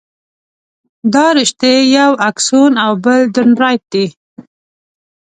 دا 1.13 1.25
رشتې 1.37 1.73
یو 1.97 2.11
اکسون 2.29 2.71
او 2.85 2.91
بل 3.03 3.21
دنداریت 3.35 3.83
دي. 3.93 4.05